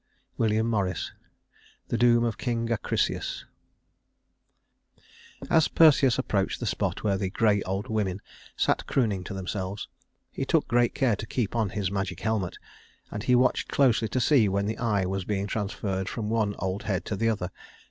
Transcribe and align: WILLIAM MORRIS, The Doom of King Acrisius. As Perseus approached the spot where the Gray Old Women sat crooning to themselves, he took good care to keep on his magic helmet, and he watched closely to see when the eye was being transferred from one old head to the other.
WILLIAM 0.35 0.67
MORRIS, 0.67 1.11
The 1.89 1.97
Doom 1.99 2.23
of 2.23 2.39
King 2.39 2.71
Acrisius. 2.71 3.45
As 5.47 5.67
Perseus 5.67 6.17
approached 6.17 6.59
the 6.59 6.65
spot 6.65 7.03
where 7.03 7.19
the 7.19 7.29
Gray 7.29 7.61
Old 7.67 7.87
Women 7.87 8.19
sat 8.57 8.87
crooning 8.87 9.23
to 9.25 9.35
themselves, 9.35 9.89
he 10.31 10.43
took 10.43 10.67
good 10.67 10.95
care 10.95 11.15
to 11.15 11.27
keep 11.27 11.55
on 11.55 11.69
his 11.69 11.91
magic 11.91 12.21
helmet, 12.21 12.57
and 13.11 13.21
he 13.21 13.35
watched 13.35 13.67
closely 13.69 14.07
to 14.07 14.19
see 14.19 14.49
when 14.49 14.65
the 14.65 14.79
eye 14.79 15.05
was 15.05 15.23
being 15.23 15.45
transferred 15.45 16.09
from 16.09 16.31
one 16.31 16.55
old 16.57 16.81
head 16.81 17.05
to 17.05 17.15
the 17.15 17.29
other. 17.29 17.51